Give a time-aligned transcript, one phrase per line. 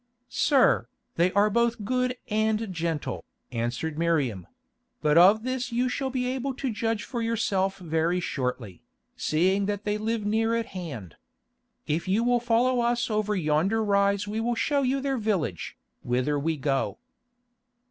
[0.29, 4.47] "Sir, they are both good and gentle," answered Miriam;
[4.99, 8.81] "but of this you will be able to judge for yourself very shortly,
[9.15, 11.17] seeing that they live near at hand.
[11.85, 16.39] If you will follow us over yonder rise we will show you their village, whither
[16.39, 16.97] we go."